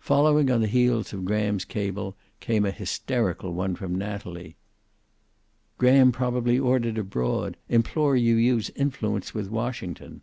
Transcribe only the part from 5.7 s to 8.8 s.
"Graham probably ordered abroad. Implore you use